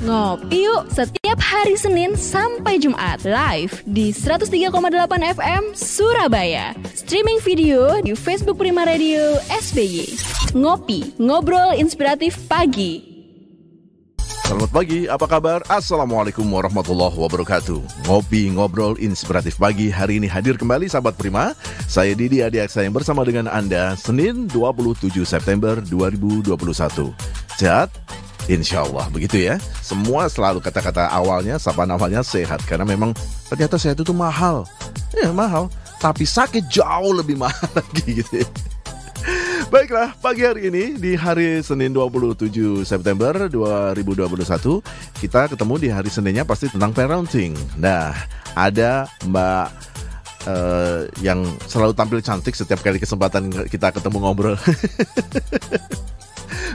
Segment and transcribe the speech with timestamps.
[0.00, 4.72] Ngopi yuk setiap hari Senin sampai Jumat live di 103,8
[5.36, 6.72] FM Surabaya.
[6.96, 10.08] Streaming video di Facebook Prima Radio SBY.
[10.56, 13.04] Ngopi, ngobrol inspiratif pagi.
[14.48, 15.60] Selamat pagi, apa kabar?
[15.68, 21.54] Assalamualaikum warahmatullahi wabarakatuh Ngopi Ngobrol Inspiratif Pagi Hari ini hadir kembali sahabat Prima
[21.86, 26.50] Saya Didi Adi Aksa yang bersama dengan Anda Senin 27 September 2021
[27.54, 27.94] Sehat?
[28.46, 29.60] Insya Allah begitu ya.
[29.84, 32.64] Semua selalu kata-kata awalnya, sapaan awalnya sehat.
[32.64, 33.12] Karena memang
[33.50, 34.64] ternyata sehat itu mahal.
[35.12, 35.68] Ya mahal.
[36.00, 38.48] Tapi sakit jauh lebih mahal lagi gitu ya.
[39.70, 44.82] Baiklah, pagi hari ini di hari Senin 27 September 2021
[45.22, 47.54] kita ketemu di hari Seninnya pasti tentang parenting.
[47.78, 48.10] Nah,
[48.58, 49.66] ada Mbak
[50.50, 54.56] uh, yang selalu tampil cantik setiap kali kesempatan kita ketemu ngobrol.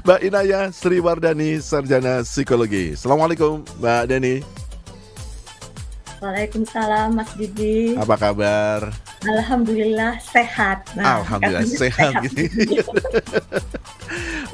[0.05, 2.93] Mbak Inaya Sri Wardani, Sarjana Psikologi.
[2.93, 4.45] Assalamualaikum Mbak Deni.
[6.21, 7.97] Waalaikumsalam Mas Didi.
[7.97, 8.93] Apa kabar?
[9.25, 10.85] Alhamdulillah sehat.
[10.93, 12.85] Nah, Alhamdulillah sehat, sehat gitu.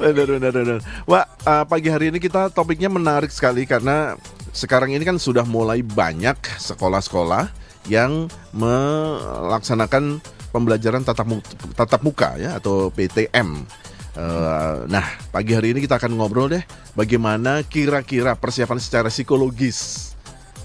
[0.00, 0.78] benar, benar, benar.
[1.04, 4.16] Wah, uh, pagi hari ini kita topiknya menarik sekali karena
[4.56, 7.52] sekarang ini kan sudah mulai banyak sekolah-sekolah
[7.92, 8.24] yang
[8.56, 10.16] melaksanakan
[10.48, 11.44] pembelajaran tatap muka,
[11.76, 13.68] tatap muka ya atau PTM.
[14.12, 16.60] Uh, nah, pagi hari ini kita akan ngobrol deh
[16.92, 20.11] bagaimana kira-kira persiapan secara psikologis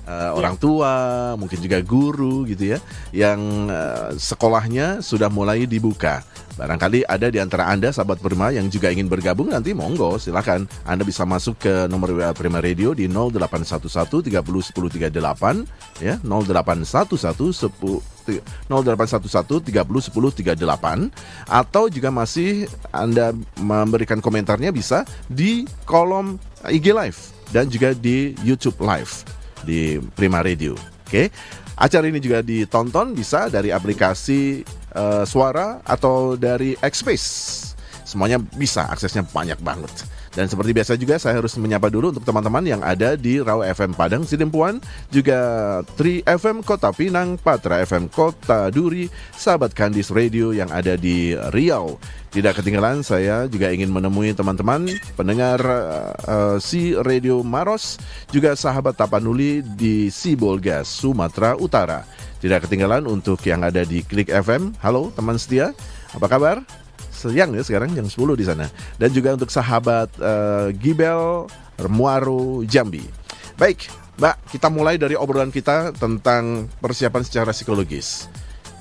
[0.07, 2.79] uh, orang tua, mungkin juga guru gitu ya,
[3.11, 6.23] yang uh, sekolahnya sudah mulai dibuka.
[6.57, 11.05] Barangkali ada di antara Anda sahabat Prima yang juga ingin bergabung nanti monggo silahkan Anda
[11.05, 14.41] bisa masuk ke nomor WA Prima Radio di 0811 30
[14.73, 24.73] 10 38 ya 0811 10 0811 30 10 38 atau juga masih Anda memberikan komentarnya
[24.73, 27.19] bisa di kolom IG Live
[27.53, 30.75] dan juga di YouTube Live di Prima Radio.
[31.07, 31.31] Oke.
[31.77, 34.65] Acara ini juga ditonton bisa dari aplikasi
[34.97, 37.29] uh, suara atau dari Xspace.
[38.01, 39.93] Semuanya bisa, aksesnya banyak banget.
[40.37, 43.97] Dan seperti biasa juga saya harus menyapa dulu untuk teman-teman yang ada di Raw FM
[43.97, 44.77] Padang Sidempuan,
[45.09, 51.33] juga Tri FM Kota Pinang, Patra FM Kota Duri, Sahabat Kandis Radio yang ada di
[51.49, 51.97] Riau.
[52.29, 54.85] Tidak ketinggalan saya juga ingin menemui teman-teman
[55.17, 55.57] pendengar
[56.29, 57.97] uh, si Radio Maros,
[58.29, 62.05] juga sahabat Tapanuli di Sibolga, Sumatera Utara.
[62.37, 64.77] Tidak ketinggalan untuk yang ada di Klik FM.
[64.85, 65.73] Halo teman setia,
[66.13, 66.61] apa kabar?
[67.17, 68.69] Siang ya sekarang jam 10 di sana.
[69.01, 71.49] Dan juga untuk sahabat uh, Gibel
[71.89, 73.01] Muaro Jambi.
[73.57, 73.89] Baik,
[74.21, 78.29] Mbak, kita mulai dari obrolan kita tentang persiapan secara psikologis.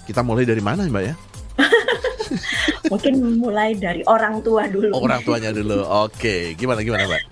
[0.04, 1.14] Kita mulai dari mana, Mbak ya?
[2.92, 4.92] Mungkin mulai dari orang tua dulu.
[4.92, 5.80] orang tuanya dulu.
[6.04, 7.22] Oke, gimana gimana, Mbak?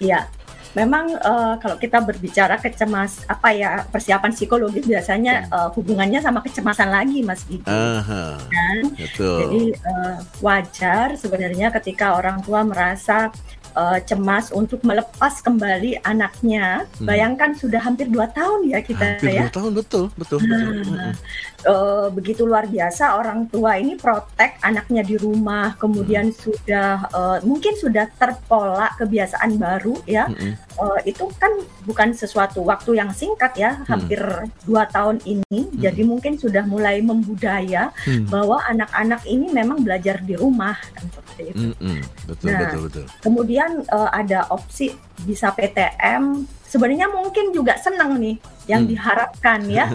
[0.00, 0.39] Iya
[0.74, 6.90] memang uh, kalau kita berbicara kecemas apa ya persiapan psikologis biasanya uh, hubungannya sama kecemasan
[6.90, 7.66] lagi Mas Gigi.
[7.66, 8.38] Uh-huh.
[8.38, 8.82] Kan?
[8.94, 9.38] Betul.
[9.42, 13.34] Jadi uh, wajar sebenarnya ketika orang tua merasa
[13.74, 16.88] uh, cemas untuk melepas kembali anaknya.
[16.98, 17.06] Hmm.
[17.06, 19.42] Bayangkan sudah hampir dua tahun ya kita hampir ya.
[19.48, 20.38] Dua tahun betul betul.
[20.46, 21.12] Nah, betul.
[21.60, 26.38] Uh, begitu luar biasa orang tua ini protek anaknya di rumah, kemudian hmm.
[26.40, 30.24] sudah uh, mungkin sudah terpola kebiasaan baru ya.
[30.32, 30.56] Hmm.
[30.80, 31.52] Uh, itu kan
[31.84, 33.84] bukan sesuatu waktu yang singkat ya, hmm.
[33.92, 34.20] hampir
[34.64, 35.68] dua tahun ini.
[35.68, 35.76] Hmm.
[35.76, 38.32] Jadi mungkin sudah mulai membudaya hmm.
[38.32, 41.76] bahwa anak-anak ini memang belajar di rumah kan seperti itu.
[41.76, 42.00] Hmm.
[42.24, 43.04] Betul nah, betul betul.
[43.20, 43.59] Kemudian
[43.90, 44.94] uh, ada opsi
[45.24, 48.38] bisa PTM sebenarnya mungkin juga senang nih
[48.70, 48.90] yang hmm.
[48.94, 49.90] diharapkan ya.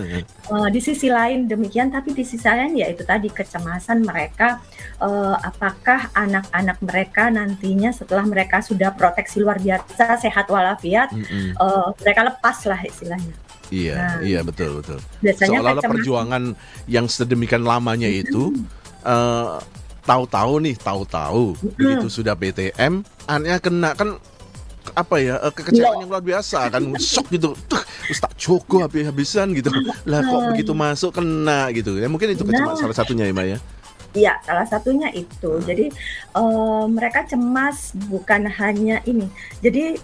[0.51, 4.59] Uh, di sisi lain demikian tapi di sisi lain ya itu tadi kecemasan mereka
[4.99, 11.55] uh, apakah anak-anak mereka nantinya setelah mereka sudah proteksi luar biasa sehat walafiat hmm.
[11.55, 13.33] uh, mereka lepas lah istilahnya.
[13.73, 15.01] Iya nah, iya betul betul.
[15.25, 16.43] biasanya seolah-olah perjuangan
[16.85, 18.53] yang sedemikian lamanya itu
[19.01, 19.57] uh,
[20.05, 21.75] tahu-tahu nih tahu-tahu hmm.
[21.75, 24.09] begitu sudah BTM anaknya kena kan
[24.93, 29.73] apa ya eh, kekecewaan yang luar biasa kan shock gitu tuh Ustaz Joko habis-habisan gitu
[30.05, 32.81] lah kok begitu masuk kena gitu ya mungkin itu kecemasan nah.
[32.85, 33.59] salah satunya ya Maya
[34.15, 35.59] Iya, salah satunya itu.
[35.59, 35.91] Jadi
[36.39, 39.27] uh, mereka cemas bukan hanya ini.
[39.59, 39.99] Jadi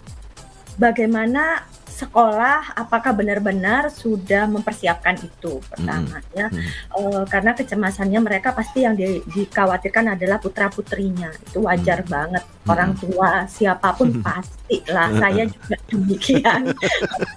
[0.80, 6.34] bagaimana sekolah apakah benar-benar sudah mempersiapkan itu pertama hmm.
[6.34, 6.70] ya hmm.
[6.98, 12.10] Uh, karena kecemasannya mereka pasti yang di, dikhawatirkan adalah putra putrinya itu wajar hmm.
[12.10, 14.24] banget orang tua siapa pun hmm.
[14.24, 16.62] pasti lah saya juga demikian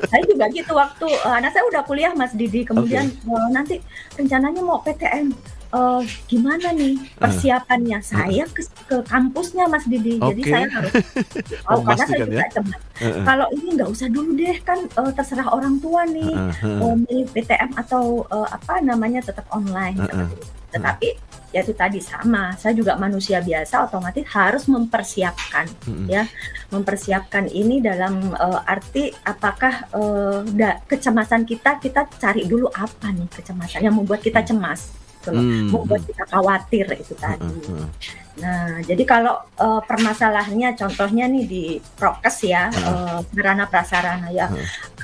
[0.09, 3.29] saya juga gitu waktu uh, anak saya udah kuliah Mas Didi kemudian okay.
[3.35, 3.77] uh, nanti
[4.17, 5.35] rencananya mau PTN
[5.75, 6.01] uh,
[6.31, 7.99] gimana nih persiapannya?
[7.99, 8.07] Uh.
[8.07, 10.31] Saya ke, ke kampusnya Mas Didi, okay.
[10.31, 10.93] jadi saya harus
[11.75, 12.49] oh karena saya juga ya?
[12.55, 12.81] cemas.
[12.81, 13.25] Uh -uh.
[13.27, 17.27] Kalau ini nggak usah dulu deh kan uh, terserah orang tua nih uh uh, milih
[17.35, 19.99] PTM atau uh, apa namanya tetap online.
[19.99, 20.29] Uh -uh.
[20.71, 21.09] Tetapi
[21.55, 26.11] ya itu tadi sama saya juga manusia biasa otomatis harus mempersiapkan mm-hmm.
[26.11, 26.27] ya
[26.75, 33.31] mempersiapkan ini dalam uh, arti apakah uh, da, kecemasan kita kita cari dulu apa nih
[33.31, 35.73] kecemasan yang membuat kita cemas gitu mm-hmm.
[35.73, 37.41] membuat kita khawatir itu tadi.
[37.41, 37.87] mm-hmm.
[38.35, 41.65] nah jadi kalau uh, permasalahannya contohnya nih di
[41.97, 44.53] prokes ya uh, sarana prasarana ya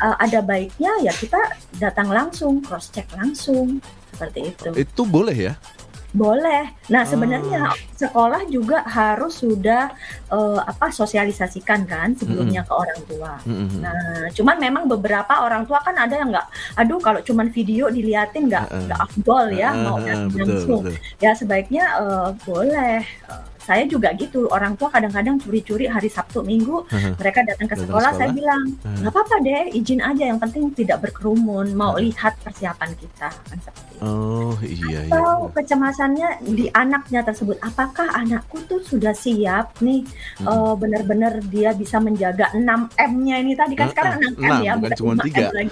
[0.05, 1.38] uh, ada baiknya ya kita
[1.81, 3.81] datang langsung cross check langsung
[4.11, 4.69] seperti itu.
[4.76, 5.55] Itu boleh ya
[6.10, 6.74] boleh.
[6.90, 7.76] Nah, sebenarnya oh.
[7.94, 9.94] sekolah juga harus sudah
[10.30, 12.78] uh, apa sosialisasikan kan sebelumnya mm -hmm.
[12.78, 13.32] ke orang tua.
[13.46, 13.80] Mm -hmm.
[13.82, 18.50] Nah, cuman memang beberapa orang tua kan ada yang nggak, aduh kalau cuman video diliatin
[18.50, 20.82] nggak nggak uh, afdol ya uh, mau uh, langsung.
[21.22, 23.06] Ya sebaiknya uh, boleh.
[23.30, 27.14] Uh, saya juga gitu orang tua kadang-kadang curi-curi hari Sabtu Minggu uh-huh.
[27.22, 29.14] mereka datang ke sekolah, sekolah saya bilang nggak uh-huh.
[29.14, 32.02] apa-apa deh izin aja yang penting tidak berkerumun mau uh-huh.
[32.02, 34.02] lihat persiapan kita kan seperti itu.
[34.02, 35.12] Oh iya iya.
[35.14, 35.52] Atau iya.
[35.55, 40.02] kecemasannya di anaknya tersebut apakah anakku tuh sudah siap nih
[40.43, 42.67] uh, benar-benar dia bisa menjaga 6
[42.99, 43.94] M-nya ini tadi kan uh-huh.
[43.94, 45.70] sekarang 6 M 6, ya bukan cuma 3 lagi.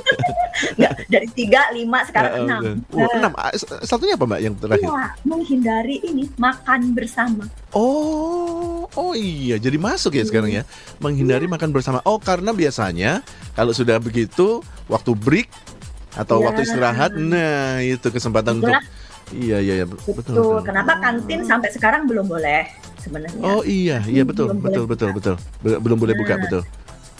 [0.80, 2.98] Nggak, dari 3 5 sekarang uh, 6.
[2.98, 3.86] Uh, 6.
[3.86, 4.88] Satunya apa Mbak yang terakhir?
[4.90, 7.44] Iya, menghindari ini makan bersama bersama.
[7.76, 10.62] Oh, oh iya, jadi masuk ya sekarang ya,
[10.98, 11.52] menghindari ya.
[11.52, 11.98] makan bersama.
[12.08, 13.20] Oh, karena biasanya
[13.54, 15.48] kalau sudah begitu waktu break
[16.16, 16.44] atau ya.
[16.50, 18.80] waktu istirahat, nah itu kesempatan Itulah.
[18.82, 18.98] untuk
[19.30, 20.34] Iya iya iya betul, betul.
[20.34, 20.58] betul.
[20.66, 22.66] Kenapa kantin sampai sekarang belum boleh
[22.98, 23.38] sebenarnya?
[23.46, 26.62] Oh iya iya betul betul betul betul belum boleh buka nah, betul.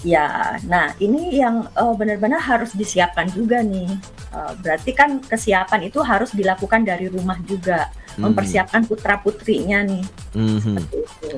[0.03, 3.87] Ya, nah ini yang uh, benar-benar harus disiapkan juga nih.
[4.35, 7.87] Uh, berarti kan kesiapan itu harus dilakukan dari rumah juga,
[8.17, 8.23] hmm.
[8.23, 10.03] mempersiapkan putra putrinya nih.
[10.35, 10.81] Hmm.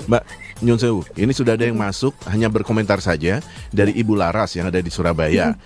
[0.08, 0.22] Mbak
[0.62, 1.86] Nyun Sewu, ini sudah ada yang hmm.
[1.90, 3.42] masuk, hanya berkomentar saja
[3.74, 5.52] dari Ibu Laras yang ada di Surabaya.
[5.52, 5.60] Hmm.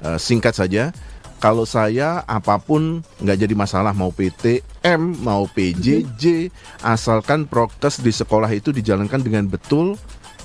[0.00, 0.96] Uh, singkat saja,
[1.40, 6.84] kalau saya apa pun nggak jadi masalah mau PTM mau PJJ hmm.
[6.84, 9.96] asalkan prokes di sekolah itu dijalankan dengan betul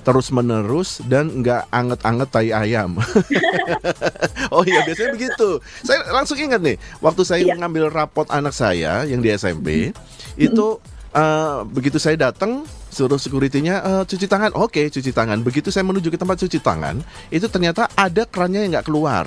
[0.06, 3.02] terus menerus dan nggak anget-anget tai ayam.
[4.54, 5.58] oh iya biasanya begitu.
[5.82, 7.58] Saya langsung ingat nih waktu saya yeah.
[7.58, 10.38] mengambil rapot anak saya yang di SMP mm-hmm.
[10.38, 10.78] itu
[11.18, 14.54] uh, begitu saya datang suruh securitynya uh, cuci tangan.
[14.54, 15.42] Oke okay, cuci tangan.
[15.42, 17.02] Begitu saya menuju ke tempat cuci tangan
[17.34, 19.26] itu ternyata ada kerannya yang nggak keluar.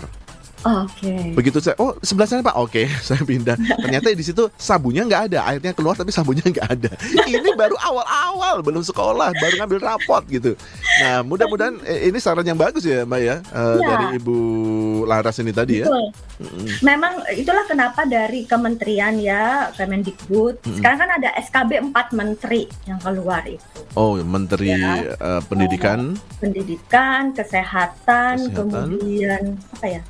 [0.66, 1.06] Oke.
[1.06, 1.24] Okay.
[1.38, 3.54] Begitu saya, oh sebelah sana pak, oke, okay, saya pindah.
[3.78, 6.90] Ternyata di situ sabunnya nggak ada, airnya keluar tapi sabunnya nggak ada.
[7.30, 10.58] Ini baru awal-awal, belum sekolah, baru ngambil rapot gitu.
[10.98, 13.86] Nah, mudah-mudahan eh, ini saran yang bagus ya, mbak ya, uh, ya.
[13.86, 14.36] dari ibu
[15.06, 15.86] Laras ini tadi ya.
[15.86, 16.06] Betul.
[16.10, 16.76] ya.
[16.82, 20.58] Memang itulah kenapa dari kementerian ya, Kemendikbud.
[20.66, 20.74] Hmm.
[20.74, 23.62] Sekarang kan ada SKB 4 menteri yang keluar itu.
[23.94, 25.14] Oh, menteri ya.
[25.22, 26.18] uh, pendidikan.
[26.42, 29.42] pendidikan, kesehatan, kesehatan, kemudian
[29.78, 30.02] apa ya?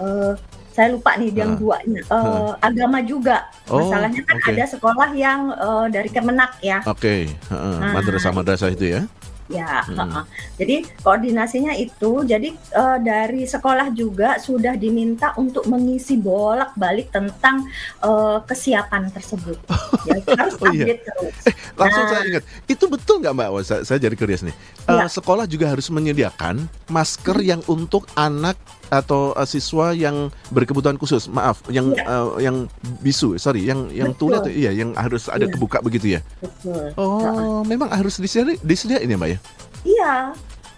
[0.00, 0.32] Uh,
[0.70, 2.52] saya lupa nih yang uh, duanya uh, uh.
[2.64, 4.54] agama juga oh, masalahnya kan okay.
[4.56, 7.28] ada sekolah yang uh, dari Kemenak ya oke okay.
[7.52, 9.02] uh, nah, madrasah madrasah itu ya
[9.50, 9.98] Ya, hmm.
[9.98, 10.24] uh, uh.
[10.54, 17.66] jadi koordinasinya itu, jadi uh, dari sekolah juga sudah diminta untuk mengisi bolak-balik tentang
[17.98, 19.58] uh, kesiapan tersebut.
[20.08, 20.94] ya, harus oh, iya.
[20.94, 20.96] iya.
[21.02, 21.34] terus.
[21.50, 23.48] Eh, langsung nah, saya ingat, itu betul nggak Mbak?
[23.50, 24.54] Oh, saya, saya jadi curious nih.
[24.86, 25.10] Uh, ya.
[25.10, 27.50] Sekolah juga harus menyediakan masker hmm.
[27.50, 28.54] yang untuk anak
[28.90, 31.30] atau uh, siswa yang berkebutuhan khusus.
[31.30, 32.04] Maaf, yang ya.
[32.04, 32.66] uh, yang
[33.00, 35.52] bisu, sorry, yang yang tuli atau iya, yang harus ada ya.
[35.54, 36.20] kebuka begitu ya.
[36.42, 36.90] Betul.
[36.98, 37.60] Oh, uh.
[37.64, 39.38] memang harus disediain disediain ya, Mbak ya?
[39.86, 40.14] Iya.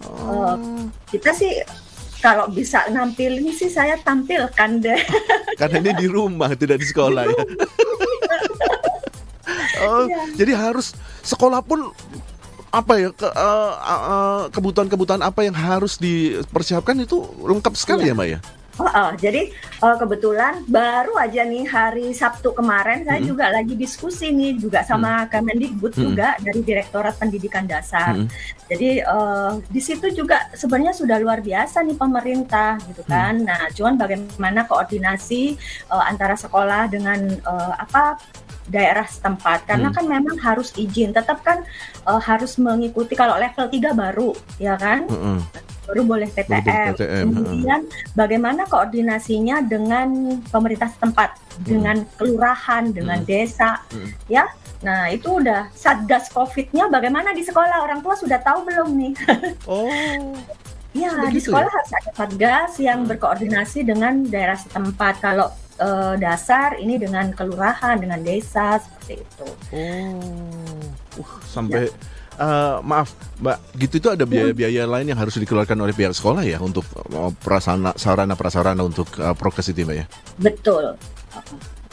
[0.05, 0.55] Oh.
[0.55, 1.65] Uh, kita sih
[2.23, 5.01] kalau bisa nampilin sih saya tampilkan deh.
[5.59, 7.43] Karena ini di rumah tidak di sekolah ya.
[9.83, 10.23] oh, ya.
[10.39, 11.91] jadi harus sekolah pun
[12.73, 18.17] apa ya ke, uh, uh, kebutuhan-kebutuhan apa yang harus dipersiapkan itu lengkap sekali ya, ya
[18.17, 18.39] Mbak ya.
[18.81, 19.53] Oh, oh, jadi
[19.85, 23.29] uh, kebetulan baru aja nih hari Sabtu kemarin saya -hmm.
[23.29, 25.29] juga lagi diskusi nih juga sama -hmm.
[25.29, 26.01] Kemendikbud -hmm.
[26.01, 28.17] juga dari Direktorat Pendidikan Dasar.
[28.17, 28.25] -hmm.
[28.73, 33.37] Jadi uh, di situ juga sebenarnya sudah luar biasa nih pemerintah gitu kan.
[33.37, 33.45] -hmm.
[33.45, 35.53] Nah, cuman bagaimana koordinasi
[35.93, 38.17] uh, antara sekolah dengan uh, apa
[38.69, 39.95] daerah setempat karena hmm.
[39.95, 41.63] kan memang harus izin tetap kan
[42.07, 46.95] uh, harus mengikuti kalau level 3 baru ya kan hmm baru boleh PTM.
[46.95, 47.25] PTM.
[47.27, 47.79] Kemudian
[48.15, 51.63] bagaimana koordinasinya dengan pemerintah setempat, hmm.
[51.67, 53.27] dengan kelurahan, dengan hmm.
[53.27, 54.09] desa, hmm.
[54.31, 54.47] ya.
[54.83, 59.13] Nah itu udah satgas COVID-nya bagaimana di sekolah orang tua sudah tahu belum nih?
[59.71, 60.35] oh.
[60.93, 61.73] Ya, di sekolah ya?
[61.73, 63.09] harus ada satgas yang hmm.
[63.15, 65.19] berkoordinasi dengan daerah setempat.
[65.19, 69.47] Kalau uh, dasar, ini dengan kelurahan, dengan desa seperti itu.
[69.73, 72.11] Oh, uh, sampai ya.
[72.33, 76.57] Uh, maaf, Mbak, gitu itu ada biaya-biaya lain yang harus dikeluarkan oleh pihak sekolah ya
[76.57, 76.81] untuk
[77.13, 80.05] uh, prasarana sarana prasarana untuk uh, prokes itu, Mbak ya?
[80.41, 80.97] Betul.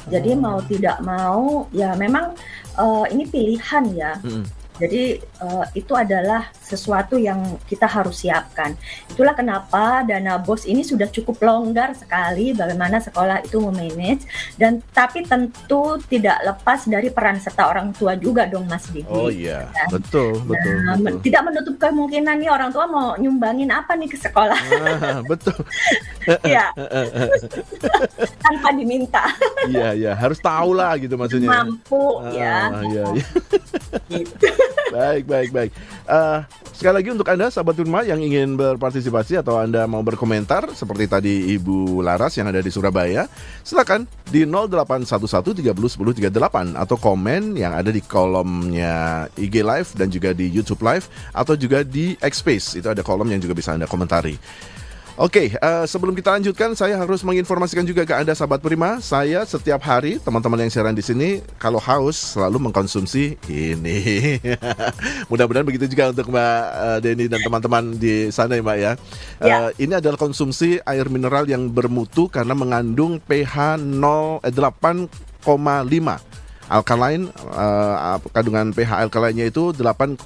[0.09, 0.41] Jadi oh.
[0.41, 2.33] mau tidak mau, ya memang
[2.81, 4.17] uh, ini pilihan ya.
[4.17, 4.60] -hmm.
[4.81, 8.73] Jadi uh, itu adalah sesuatu yang kita harus siapkan.
[9.13, 14.25] Itulah kenapa dana bos ini sudah cukup longgar sekali bagaimana sekolah itu memanage
[14.57, 19.05] dan tapi tentu tidak lepas dari peran serta orang tua juga dong Mas Didi.
[19.13, 20.01] Oh iya, kan?
[20.01, 21.21] betul, betul, nah, betul.
[21.29, 24.57] Tidak menutup kemungkinan nih orang tua mau nyumbangin apa nih ke sekolah.
[24.57, 25.57] Ah, betul.
[26.47, 26.73] Iya.
[28.45, 29.29] Tanpa diminta.
[29.69, 31.51] Iya, iya, harus tahu lah gitu maksudnya.
[31.51, 32.57] Mampu ah, ya.
[32.89, 33.27] Iya, iya.
[34.09, 34.49] gitu
[34.91, 35.71] baik, baik, baik.
[36.05, 36.43] Uh,
[36.75, 41.35] sekali lagi untuk Anda sahabat rumah yang ingin berpartisipasi atau Anda mau berkomentar seperti tadi
[41.57, 43.31] Ibu Laras yang ada di Surabaya,
[43.63, 50.83] silakan di 0811301038 atau komen yang ada di kolomnya IG Live dan juga di YouTube
[50.83, 52.83] Live atau juga di X-Space.
[52.83, 54.35] Itu ada kolom yang juga bisa Anda komentari.
[55.19, 59.03] Oke, okay, uh, eh, sebelum kita lanjutkan, saya harus menginformasikan juga ke Anda, sahabat Prima.
[59.03, 64.39] Saya setiap hari, teman-teman yang siaran di sini, kalau haus selalu mengkonsumsi ini.
[65.31, 68.93] Mudah-mudahan begitu juga untuk Mbak uh, Denny dan teman-teman di sana ya, Mbak ya.
[69.43, 69.57] ya.
[69.67, 75.11] Uh, ini adalah konsumsi air mineral yang bermutu karena mengandung pH 0, eh, 8,5
[76.71, 80.23] alkaline uh, kandungan pH alkalinnya itu 8,5.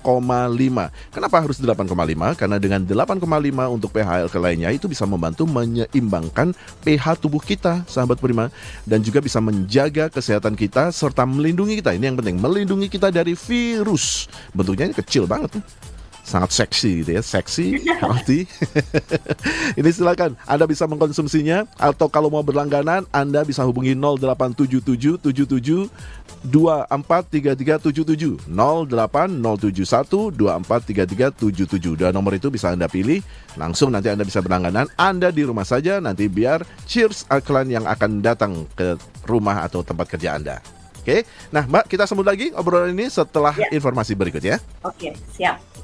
[1.11, 2.37] Kenapa harus 8,5?
[2.37, 3.25] Karena dengan 8,5
[3.73, 6.53] untuk pH alkalinnya itu bisa membantu menyeimbangkan
[6.85, 8.53] pH tubuh kita, sahabat prima,
[8.85, 11.97] dan juga bisa menjaga kesehatan kita serta melindungi kita.
[11.97, 14.29] Ini yang penting, melindungi kita dari virus.
[14.53, 15.57] Bentuknya kecil banget
[16.35, 18.51] sangat seksi gitu ya, seksi, healthy.
[19.79, 25.87] Ini silakan Anda bisa mengkonsumsinya atau kalau mau berlangganan Anda bisa hubungi 0877 77
[26.51, 33.23] 243377 08 071 243377 Dan nomor itu bisa Anda pilih.
[33.55, 34.91] Langsung nanti Anda bisa berlangganan.
[34.99, 38.99] Anda di rumah saja nanti biar Cheers iklan yang akan datang ke
[39.31, 40.59] rumah atau tempat kerja Anda.
[41.05, 43.69] Oke, nah Mbak kita sambut lagi obrolan ini setelah ya.
[43.77, 44.57] informasi berikut ya.
[44.81, 45.84] Oke, siap